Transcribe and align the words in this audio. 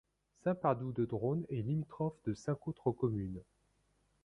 Saint-Pardoux-de-Drône 0.43 1.45
est 1.51 1.61
limitrophe 1.61 2.17
de 2.25 2.33
cinq 2.33 2.67
autres 2.67 2.89
communes. 2.91 3.43